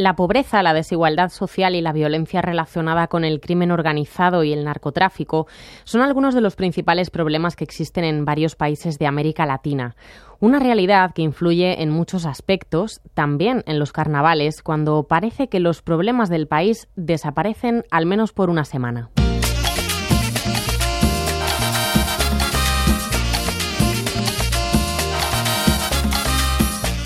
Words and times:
La 0.00 0.16
pobreza, 0.16 0.62
la 0.62 0.72
desigualdad 0.72 1.28
social 1.28 1.74
y 1.74 1.82
la 1.82 1.92
violencia 1.92 2.40
relacionada 2.40 3.08
con 3.08 3.22
el 3.22 3.38
crimen 3.38 3.70
organizado 3.70 4.44
y 4.44 4.52
el 4.54 4.64
narcotráfico 4.64 5.46
son 5.84 6.00
algunos 6.00 6.34
de 6.34 6.40
los 6.40 6.56
principales 6.56 7.10
problemas 7.10 7.54
que 7.54 7.64
existen 7.64 8.04
en 8.04 8.24
varios 8.24 8.56
países 8.56 8.98
de 8.98 9.06
América 9.06 9.44
Latina. 9.44 9.96
Una 10.38 10.58
realidad 10.58 11.12
que 11.12 11.20
influye 11.20 11.82
en 11.82 11.90
muchos 11.90 12.24
aspectos, 12.24 13.02
también 13.12 13.62
en 13.66 13.78
los 13.78 13.92
carnavales, 13.92 14.62
cuando 14.62 15.02
parece 15.02 15.50
que 15.50 15.60
los 15.60 15.82
problemas 15.82 16.30
del 16.30 16.48
país 16.48 16.88
desaparecen 16.96 17.84
al 17.90 18.06
menos 18.06 18.32
por 18.32 18.48
una 18.48 18.64
semana. 18.64 19.10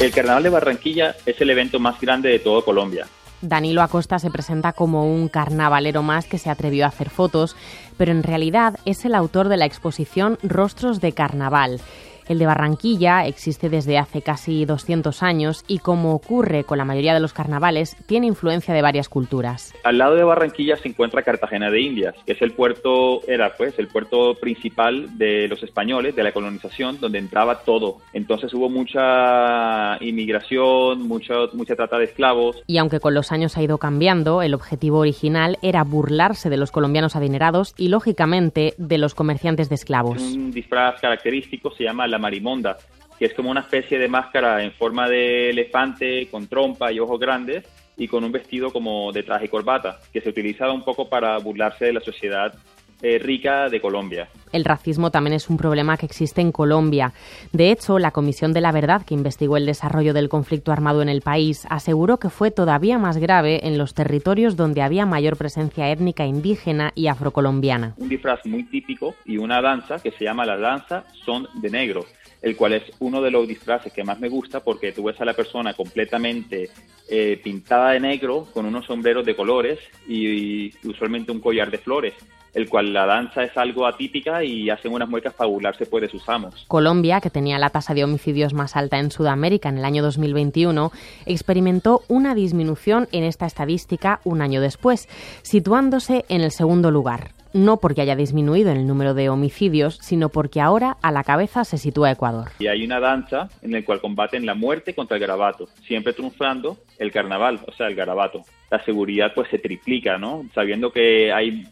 El 0.01 0.11
Carnaval 0.11 0.43
de 0.43 0.51
Barranquilla 0.51 1.15
es 1.25 1.41
el 1.41 1.51
evento 1.51 1.79
más 1.79 2.01
grande 2.01 2.29
de 2.29 2.41
todo 2.41 2.65
Colombia. 2.65 3.07
Danilo 3.41 3.81
Acosta 3.81 4.19
se 4.19 4.31
presenta 4.31 4.73
como 4.73 5.07
un 5.07 5.29
carnavalero 5.29 6.03
más 6.03 6.27
que 6.27 6.39
se 6.39 6.51
atrevió 6.51 6.85
a 6.85 6.89
hacer 6.89 7.11
fotos, 7.11 7.57
pero 7.97 8.11
en 8.11 8.23
realidad 8.23 8.77
es 8.85 9.05
el 9.05 9.15
autor 9.15 9.49
de 9.49 9.57
la 9.57 9.67
exposición 9.67 10.39
Rostros 10.43 11.01
de 11.01 11.13
Carnaval. 11.13 11.81
El 12.29 12.39
de 12.39 12.47
Barranquilla 12.47 13.27
existe 13.27 13.69
desde 13.69 13.99
hace 13.99 14.23
casi 14.23 14.65
200 14.65 15.23
años 15.23 15.65
y, 15.69 15.79
como 15.79 16.15
ocurre 16.15 16.65
con 16.65 16.79
la 16.79 16.85
mayoría 16.85 17.15
de 17.15 17.21
los 17.21 17.33
carnavales, 17.33 17.97
tiene 18.07 18.27
influencia 18.27 18.73
de 18.73 18.81
varias 18.83 19.09
culturas. 19.09 19.75
Al 19.85 19.99
lado 19.99 20.15
de 20.15 20.25
Barranquilla 20.25 20.77
se 20.77 20.89
encuentra 20.89 21.23
Cartagena 21.23 21.71
de 21.71 21.81
Indias, 21.81 22.15
que 22.25 22.33
es 22.33 22.43
el 22.43 22.53
puerto, 22.53 23.21
era 23.29 23.55
pues 23.57 23.79
el 23.79 23.89
puerto 23.89 24.35
principal 24.41 25.19
de 25.19 25.49
los 25.49 25.63
españoles, 25.63 26.17
de 26.17 26.23
la 26.23 26.33
colonización, 26.33 26.99
donde 27.01 27.19
entraba 27.19 27.61
todo. 27.61 27.99
Entonces 28.13 28.55
hubo 28.55 28.71
mucha 28.71 29.99
inmigración, 30.03 31.07
mucha, 31.07 31.35
mucha 31.53 31.77
trata 31.77 31.99
de 31.99 32.05
esclavos. 32.05 32.63
Y 32.67 32.79
aunque 32.79 33.01
con 33.01 33.15
los 33.15 33.33
años 33.33 33.57
ha 33.57 33.63
ido 33.63 33.79
cambiando, 33.79 34.43
el 34.43 34.55
objetivo 34.55 34.99
original 34.99 35.59
era 35.63 35.85
burlarse 35.85 36.49
de 36.49 36.57
los 36.57 36.71
colombianos 36.71 37.17
adinerados 37.17 37.75
y, 37.77 37.89
lógicamente, 37.89 38.75
de 38.79 38.99
los 38.99 39.15
comerciantes 39.15 39.69
de 39.69 39.75
esclavos. 39.75 40.23
Un 40.23 40.51
disfraz 40.51 41.01
característico 41.01 41.71
se 41.71 41.85
llama 41.85 42.07
la 42.15 42.19
marimonda, 42.19 42.77
que 43.19 43.27
es 43.27 43.35
como 43.35 43.51
una 43.51 43.61
especie 43.61 43.99
de 43.99 44.09
máscara 44.09 44.63
en 44.63 44.73
forma 44.73 45.09
de 45.09 45.51
elefante 45.51 46.29
con 46.31 46.47
trompa 46.47 46.93
y 46.93 47.01
ojos 47.01 47.19
grandes 47.19 47.65
y 47.97 48.07
con 48.07 48.23
un 48.25 48.31
vestido 48.31 48.71
como 48.71 49.13
de 49.13 49.25
traje 49.25 49.47
y 49.47 49.49
corbata, 49.49 49.99
que 50.13 50.21
se 50.21 50.29
utilizaba 50.29 50.73
un 50.73 50.85
poco 50.85 51.09
para 51.09 51.37
burlarse 51.39 51.87
de 51.87 51.93
la 51.93 52.01
sociedad 52.01 52.55
eh, 53.03 53.19
rica 53.19 53.69
de 53.69 53.81
Colombia. 53.81 54.29
El 54.55 54.65
racismo 54.65 55.11
también 55.11 55.35
es 55.35 55.51
un 55.51 55.57
problema 55.57 55.97
que 55.97 56.07
existe 56.07 56.41
en 56.41 56.53
Colombia. 56.53 57.13
De 57.53 57.73
hecho, 57.73 57.99
la 57.99 58.13
Comisión 58.13 58.53
de 58.53 58.61
la 58.61 58.71
Verdad, 58.71 59.05
que 59.05 59.15
investigó 59.15 59.57
el 59.57 59.67
desarrollo 59.67 60.15
del 60.15 60.29
conflicto 60.29 60.71
armado 60.71 61.03
en 61.03 61.09
el 61.09 61.23
país, 61.23 61.67
aseguró 61.71 62.19
que 62.19 62.31
fue 62.31 62.53
todavía 62.53 62.97
más 62.97 63.17
grave 63.17 63.67
en 63.67 63.79
los 63.79 63.95
territorios 63.95 64.55
donde 64.55 64.83
había 64.83 65.07
mayor 65.07 65.37
presencia 65.37 65.91
étnica 65.91 66.25
indígena 66.25 66.93
y 66.95 67.09
afrocolombiana. 67.09 67.95
Un 67.97 68.09
disfraz 68.09 68.47
muy 68.47 68.63
típico 68.63 69.17
y 69.25 69.39
una 69.39 69.61
danza 69.61 69.99
que 69.99 70.13
se 70.13 70.23
llama 70.23 70.47
la 70.47 70.57
danza 70.57 71.03
son 71.25 71.49
de 71.55 71.71
negro 71.71 72.05
el 72.45 72.57
cual 72.57 72.75
es 72.75 72.83
uno 72.99 73.23
de 73.23 73.31
los 73.31 73.49
disfraces 73.49 73.91
que 73.91 74.05
más 74.05 74.21
me 74.21 74.29
gusta 74.29 74.61
porque 74.61 74.93
tú 74.93 75.05
ves 75.05 75.19
a 75.19 75.25
la 75.25 75.33
persona 75.33 75.73
completamente 75.73 76.69
eh, 77.09 77.41
pintada 77.43 77.93
de 77.93 78.01
negro 78.01 78.47
con 78.53 78.67
unos 78.67 78.85
sombreros 78.85 79.25
de 79.25 79.35
colores 79.35 79.79
y, 80.07 80.71
usualmente 80.87 81.33
un 81.33 81.41
collar 81.41 81.71
de 81.71 81.79
flores 81.79 82.13
el 82.55 82.69
cual 82.69 82.93
la 82.93 83.07
danza 83.07 83.45
es 83.45 83.57
algo 83.57 83.87
atípica 83.87 84.43
y 84.45 84.71
hacen 84.71 84.93
unas 84.93 85.09
muecas 85.09 85.35
para 85.35 85.49
burlarse 85.51 85.87
pues, 85.87 86.03
de 86.03 86.09
sus 86.09 86.29
amos. 86.29 86.65
Colombia, 86.69 87.21
que 87.21 87.31
tenía 87.31 87.59
la 87.59 87.71
tasa 87.71 87.95
de 87.95 88.05
homicidios 88.05 88.55
más 88.55 88.77
alta 88.77 88.99
en 88.99 89.11
Sudamérica 89.11 89.69
en 89.69 89.79
el 89.79 89.85
año 89.85 90.03
2021, 90.03 90.93
experimentó 91.27 92.03
una 92.09 92.35
disminución 92.35 93.09
en 93.13 93.25
esta 93.25 93.47
estadística 93.47 94.21
un 94.25 94.43
año 94.43 94.61
después, 94.61 95.09
situándose 95.43 96.25
en 96.29 96.41
el 96.41 96.51
segundo 96.51 96.91
lugar 96.91 97.31
no 97.55 97.79
porque 97.79 98.03
haya 98.03 98.17
disminuido 98.17 98.73
el 98.73 98.87
número 98.87 99.15
de 99.15 99.31
homicidios, 99.31 99.97
sino 100.03 100.29
porque 100.29 100.61
ahora 100.61 100.97
a 101.01 101.13
la 101.13 101.23
cabeza 101.23 101.65
se 101.65 101.79
sitúa 101.79 102.11
Ecuador. 102.11 102.51
Y 102.59 102.67
hay 102.67 102.85
una 102.85 102.99
danza 102.99 103.49
en 103.63 103.71
la 103.73 103.83
cual 103.85 104.01
combaten 104.01 104.45
la 104.45 104.55
muerte 104.55 104.93
contra 104.93 105.17
el 105.17 105.21
garabato, 105.21 105.69
siempre 105.87 106.13
triunfando 106.13 106.77
el 106.99 107.13
carnaval, 107.13 107.61
o 107.67 107.73
sea, 107.73 107.87
el 107.87 107.95
garabato. 107.95 108.43
La 108.71 108.85
seguridad 108.85 109.33
pues 109.35 109.49
se 109.51 109.61
triplica, 109.61 110.19
¿no? 110.19 110.45
Sabiendo 110.53 110.91
que 110.91 111.33
hay 111.33 111.65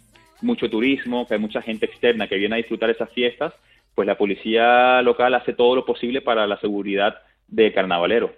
mucho 0.42 0.68
turismo, 0.68 1.26
que 1.26 1.34
hay 1.34 1.40
mucha 1.40 1.62
gente 1.62 1.86
externa 1.86 2.28
que 2.28 2.36
viene 2.36 2.56
a 2.56 2.58
disfrutar 2.58 2.90
esas 2.90 3.10
fiestas, 3.10 3.54
pues 3.94 4.06
la 4.06 4.16
policía 4.16 5.02
local 5.02 5.34
hace 5.34 5.52
todo 5.52 5.76
lo 5.76 5.84
posible 5.84 6.20
para 6.20 6.46
la 6.46 6.58
seguridad 6.60 7.20
del 7.48 7.72
carnavalero. 7.72 8.32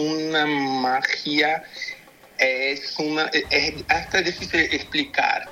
una 0.00 0.46
magia, 0.46 1.62
es, 2.38 2.94
una, 2.98 3.30
es 3.50 3.84
hasta 3.88 4.22
difícil 4.22 4.60
explicar. 4.60 5.48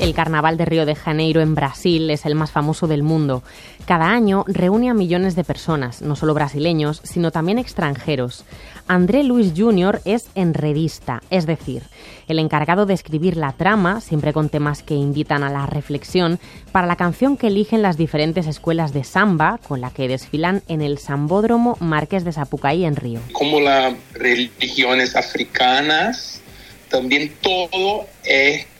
El 0.00 0.14
Carnaval 0.14 0.56
de 0.56 0.64
Río 0.64 0.86
de 0.86 0.94
Janeiro 0.94 1.42
en 1.42 1.54
Brasil 1.54 2.08
es 2.08 2.24
el 2.24 2.34
más 2.34 2.50
famoso 2.50 2.86
del 2.86 3.02
mundo. 3.02 3.42
Cada 3.84 4.06
año 4.06 4.46
reúne 4.48 4.88
a 4.88 4.94
millones 4.94 5.36
de 5.36 5.44
personas, 5.44 6.00
no 6.00 6.16
solo 6.16 6.32
brasileños, 6.32 7.02
sino 7.04 7.30
también 7.30 7.58
extranjeros. 7.58 8.46
André 8.88 9.24
Luis 9.24 9.52
Jr. 9.54 10.00
es 10.06 10.30
enredista, 10.34 11.22
es 11.28 11.44
decir, 11.44 11.82
el 12.28 12.38
encargado 12.38 12.86
de 12.86 12.94
escribir 12.94 13.36
la 13.36 13.52
trama, 13.52 14.00
siempre 14.00 14.32
con 14.32 14.48
temas 14.48 14.82
que 14.82 14.94
invitan 14.94 15.42
a 15.42 15.50
la 15.50 15.66
reflexión, 15.66 16.40
para 16.72 16.86
la 16.86 16.96
canción 16.96 17.36
que 17.36 17.48
eligen 17.48 17.82
las 17.82 17.98
diferentes 17.98 18.46
escuelas 18.46 18.94
de 18.94 19.04
samba 19.04 19.60
con 19.68 19.82
la 19.82 19.90
que 19.90 20.08
desfilan 20.08 20.62
en 20.66 20.80
el 20.80 20.96
Sambódromo 20.96 21.76
Marqués 21.78 22.24
de 22.24 22.32
Sapucaí 22.32 22.86
en 22.86 22.96
Río. 22.96 23.20
Como 23.34 23.60
las 23.60 23.92
religiones 24.14 25.14
africanas, 25.14 26.40
también 26.88 27.30
todo 27.42 28.06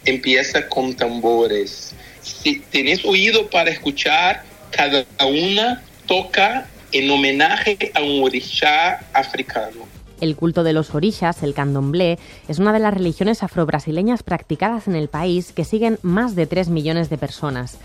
empieza 0.04 0.68
con 0.68 0.94
tambores. 0.94 1.94
Si 2.22 2.60
tenés 2.60 3.04
oído 3.04 3.48
para 3.50 3.70
escuchar, 3.70 4.44
cada 4.70 5.04
una 5.26 5.82
toca 6.06 6.66
en 6.92 7.10
homenaje 7.10 7.92
a 7.94 8.02
un 8.02 8.22
orixá 8.22 9.00
africano. 9.12 9.88
El 10.20 10.36
culto 10.36 10.64
de 10.64 10.74
los 10.74 10.94
orishas, 10.94 11.42
el 11.42 11.54
candomblé, 11.54 12.18
es 12.46 12.58
una 12.58 12.72
de 12.72 12.78
las 12.78 12.92
religiones 12.92 13.42
afrobrasileñas 13.42 14.22
practicadas 14.22 14.86
en 14.86 14.94
el 14.94 15.08
país 15.08 15.52
que 15.52 15.64
siguen 15.64 15.98
más 16.02 16.34
de 16.34 16.46
3 16.46 16.68
millones 16.68 17.08
de 17.08 17.16
personas. 17.16 17.78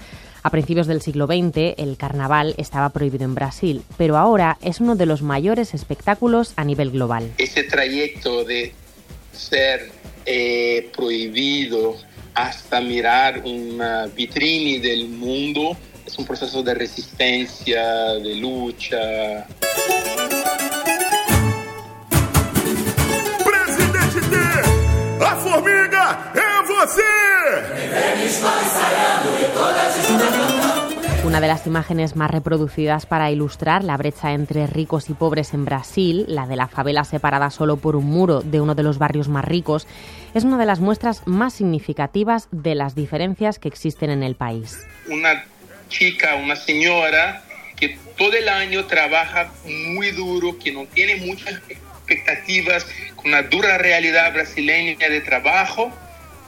A 0.43 0.49
principios 0.51 0.85
del 0.85 1.01
siglo 1.01 1.27
XX, 1.27 1.75
el 1.77 1.97
carnaval 1.97 2.53
estaba 2.57 2.89
prohibido 2.89 3.23
en 3.23 3.33
Brasil, 3.35 3.81
pero 3.97 4.17
ahora 4.17 4.57
es 4.61 4.79
uno 4.79 4.95
de 4.95 5.05
los 5.05 5.21
mayores 5.21 5.73
espectáculos 5.73 6.53
a 6.55 6.65
nivel 6.65 6.91
global. 6.91 7.31
Ese 7.37 7.63
trayecto 7.63 8.43
de 8.43 8.73
ser 9.31 9.91
eh, 10.25 10.89
prohibido 10.95 11.95
hasta 12.33 12.81
mirar 12.81 13.41
una 13.45 14.07
vitrine 14.07 14.79
del 14.79 15.07
mundo. 15.07 15.77
Es 16.05 16.17
un 16.17 16.25
proceso 16.25 16.61
de 16.61 16.73
resistencia, 16.73 18.13
de 18.13 18.35
lucha. 18.35 19.47
Una 31.35 31.41
de 31.41 31.47
las 31.49 31.67
imágenes 31.67 32.15
más 32.15 32.31
reproducidas 32.31 33.05
para 33.05 33.29
ilustrar 33.29 33.83
la 33.83 33.97
brecha 33.97 34.31
entre 34.31 34.67
ricos 34.67 35.09
y 35.09 35.13
pobres 35.13 35.53
en 35.53 35.65
Brasil, 35.65 36.23
la 36.29 36.47
de 36.47 36.55
la 36.55 36.69
favela 36.69 37.03
separada 37.03 37.49
solo 37.49 37.75
por 37.75 37.97
un 37.97 38.05
muro 38.05 38.39
de 38.39 38.61
uno 38.61 38.73
de 38.73 38.83
los 38.83 38.99
barrios 38.99 39.27
más 39.27 39.43
ricos, 39.43 39.85
es 40.33 40.45
una 40.45 40.57
de 40.57 40.65
las 40.65 40.79
muestras 40.79 41.27
más 41.27 41.53
significativas 41.53 42.47
de 42.51 42.73
las 42.75 42.95
diferencias 42.95 43.59
que 43.59 43.67
existen 43.67 44.11
en 44.11 44.23
el 44.23 44.35
país. 44.35 44.79
Una 45.09 45.43
chica, 45.89 46.35
una 46.35 46.55
señora 46.55 47.43
que 47.75 47.99
todo 48.17 48.31
el 48.31 48.47
año 48.47 48.85
trabaja 48.85 49.51
muy 49.65 50.11
duro, 50.11 50.57
que 50.57 50.71
no 50.71 50.85
tiene 50.85 51.17
muchas 51.17 51.61
expectativas, 51.67 52.87
con 53.17 53.27
una 53.27 53.41
dura 53.41 53.77
realidad 53.77 54.31
brasileña 54.31 55.09
de 55.09 55.19
trabajo, 55.19 55.91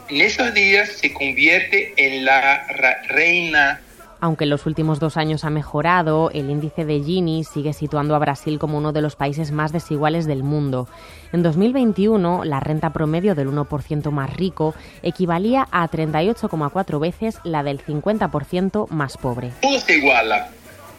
en 0.07 0.21
esos 0.21 0.53
días 0.53 0.87
se 0.87 1.11
convierte 1.11 1.93
en 1.97 2.23
la 2.23 2.65
reina 3.09 3.81
aunque 4.19 4.45
en 4.45 4.49
los 4.49 4.65
últimos 4.65 4.99
dos 4.99 5.17
años 5.17 5.43
ha 5.43 5.49
mejorado, 5.49 6.31
el 6.31 6.49
índice 6.49 6.85
de 6.85 7.01
Gini 7.01 7.43
sigue 7.43 7.73
situando 7.73 8.15
a 8.15 8.19
Brasil 8.19 8.59
como 8.59 8.77
uno 8.77 8.91
de 8.91 9.01
los 9.01 9.15
países 9.15 9.51
más 9.51 9.71
desiguales 9.71 10.25
del 10.25 10.43
mundo. 10.43 10.87
En 11.33 11.43
2021, 11.43 12.43
la 12.45 12.59
renta 12.59 12.91
promedio 12.91 13.35
del 13.35 13.49
1% 13.49 14.11
más 14.11 14.35
rico 14.35 14.73
equivalía 15.03 15.67
a 15.71 15.89
38,4 15.89 16.99
veces 16.99 17.39
la 17.43 17.63
del 17.63 17.83
50% 17.83 18.89
más 18.89 19.17
pobre. 19.17 19.51
Todo 19.61 19.79
se 19.79 19.97
iguala. 19.97 20.49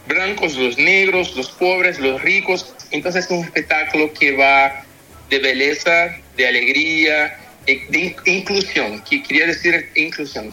Blancos, 0.07 0.55
los 0.55 0.77
negros, 0.77 1.35
los 1.35 1.49
pobres, 1.51 1.99
los 1.99 2.21
ricos. 2.21 2.73
Entonces 2.91 3.25
es 3.25 3.31
un 3.31 3.43
espectáculo 3.43 4.11
que 4.13 4.35
va 4.35 4.83
de 5.29 5.39
beleza, 5.39 6.15
de 6.35 6.47
alegría, 6.47 7.37
de 7.65 8.15
inclusión, 8.25 9.01
que 9.07 9.21
quería 9.21 9.47
decir 9.47 9.89
inclusión. 9.95 10.51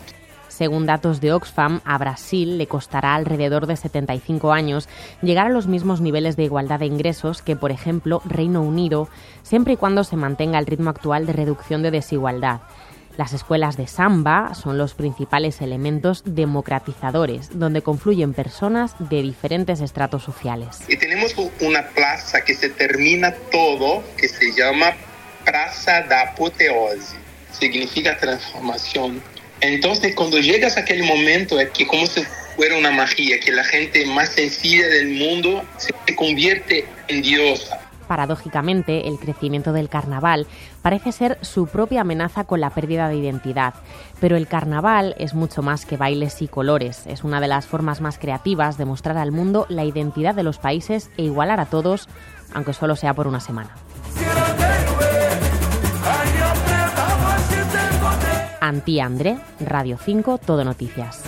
Según 0.57 0.87
datos 0.87 1.21
de 1.21 1.35
Oxfam, 1.35 1.83
a 1.85 1.99
Brasil 1.99 2.57
le 2.57 2.67
costará 2.67 3.15
alrededor 3.15 3.67
de 3.67 3.77
75 3.77 4.55
años 4.55 4.89
llegar 5.21 5.49
a 5.49 5.51
los 5.51 5.67
mismos 5.67 6.01
niveles 6.01 6.35
de 6.37 6.45
igualdad 6.45 6.81
de 6.81 6.87
ingresos 6.87 7.43
que, 7.43 7.57
por 7.57 7.71
ejemplo, 7.71 8.23
Reino 8.25 8.63
Unido, 8.63 9.11
siempre 9.43 9.75
y 9.75 9.77
cuando 9.77 10.03
se 10.03 10.17
mantenga 10.17 10.59
el 10.59 10.65
ritmo 10.65 10.89
actual 10.89 11.27
de 11.27 11.35
reducción 11.35 11.83
de 11.83 11.91
desigualdad. 11.91 12.63
Las 13.19 13.35
escuelas 13.35 13.77
de 13.77 13.87
samba 13.87 14.55
son 14.55 14.79
los 14.79 14.95
principales 14.95 15.61
elementos 15.61 16.23
democratizadores, 16.25 17.59
donde 17.59 17.83
confluyen 17.83 18.33
personas 18.33 18.95
de 18.99 19.21
diferentes 19.21 19.83
estratos 19.83 20.23
sociales. 20.23 20.79
Y 20.89 20.97
tenemos 20.97 21.35
una 21.61 21.83
plaza 21.89 22.41
que 22.41 22.55
se 22.55 22.71
termina 22.71 23.35
todo, 23.53 24.03
que 24.17 24.29
se 24.29 24.53
llama 24.53 24.95
Praça 25.45 26.01
da 26.09 26.23
Apoteose. 26.23 27.15
Significa 27.53 28.17
transformación 28.17 29.21
entonces, 29.61 30.15
cuando 30.15 30.39
llegas 30.39 30.77
a 30.77 30.81
aquel 30.81 31.03
momento, 31.05 31.59
es 31.59 31.71
que 31.71 31.87
como 31.87 32.07
si 32.07 32.23
fuera 32.57 32.77
una 32.77 32.91
magia, 32.91 33.39
que 33.41 33.53
la 33.53 33.65
gente 33.65 34.05
más 34.07 34.31
sencilla 34.31 34.89
del 34.89 35.09
mundo 35.09 35.63
se 35.77 35.93
convierte 36.15 36.87
en 37.09 37.23
diosa. 37.23 37.81
Paradójicamente, 38.07 39.09
el 39.09 39.19
crecimiento 39.19 39.73
del 39.73 39.89
carnaval 39.89 40.47
parece 40.81 41.11
ser 41.11 41.39
su 41.43 41.67
propia 41.67 42.03
amenaza 42.03 42.45
con 42.45 42.61
la 42.61 42.71
pérdida 42.71 43.09
de 43.09 43.17
identidad. 43.17 43.75
Pero 44.21 44.37
el 44.37 44.47
carnaval 44.47 45.15
es 45.19 45.35
mucho 45.35 45.63
más 45.63 45.85
que 45.85 45.97
bailes 45.97 46.41
y 46.41 46.49
colores. 46.49 47.03
Es 47.07 47.25
una 47.25 47.41
de 47.41 47.49
las 47.49 47.67
formas 47.67 48.01
más 48.01 48.19
creativas 48.19 48.79
de 48.79 48.85
mostrar 48.85 49.17
al 49.17 49.33
mundo 49.33 49.67
la 49.69 49.85
identidad 49.85 50.35
de 50.35 50.45
los 50.45 50.59
países 50.59 51.11
e 51.17 51.25
igualar 51.25 51.59
a 51.59 51.67
todos, 51.67 52.09
aunque 52.55 52.73
solo 52.73 52.95
sea 52.95 53.13
por 53.13 53.27
una 53.27 53.41
semana. 53.41 53.75
Antía 58.69 59.07
André, 59.07 59.39
Radio 59.61 59.99
5, 60.03 60.39
Todo 60.39 60.65
Noticias. 60.65 61.23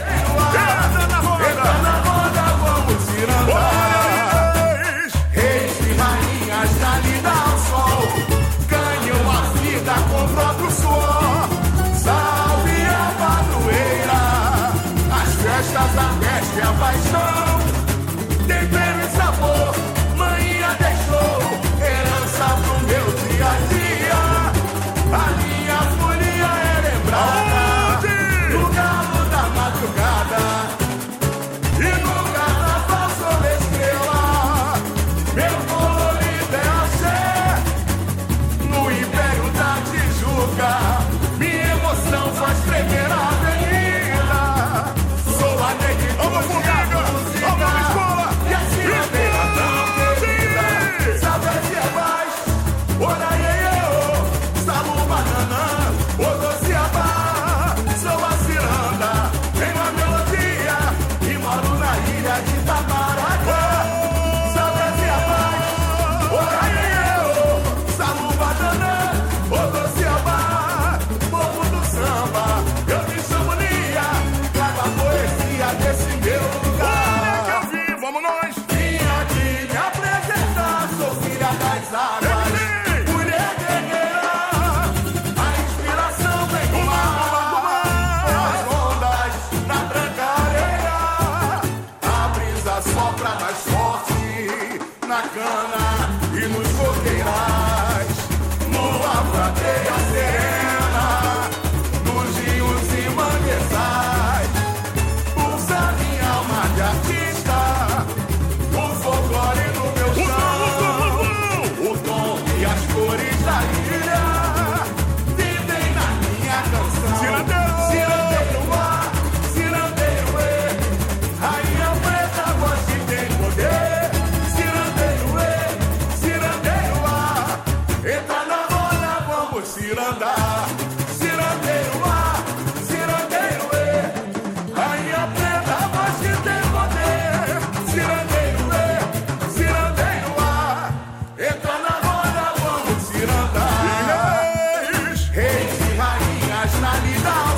Si 117.09 117.58